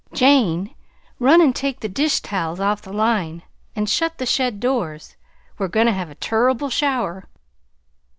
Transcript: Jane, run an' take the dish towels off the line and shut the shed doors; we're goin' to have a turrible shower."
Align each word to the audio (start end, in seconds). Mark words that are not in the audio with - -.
Jane, 0.13 0.73
run 1.19 1.43
an' 1.43 1.53
take 1.53 1.81
the 1.81 1.87
dish 1.87 2.21
towels 2.21 2.59
off 2.59 2.81
the 2.81 2.91
line 2.91 3.43
and 3.75 3.87
shut 3.87 4.17
the 4.17 4.25
shed 4.25 4.59
doors; 4.59 5.15
we're 5.59 5.67
goin' 5.67 5.85
to 5.85 5.93
have 5.93 6.09
a 6.09 6.15
turrible 6.15 6.71
shower." 6.71 7.29